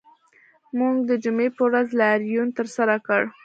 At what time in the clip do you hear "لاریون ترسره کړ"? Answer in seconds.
2.01-3.21